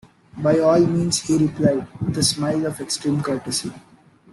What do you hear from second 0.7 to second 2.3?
means," he replied, with a